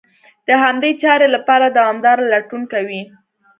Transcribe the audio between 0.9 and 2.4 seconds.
چارې لپاره دوامداره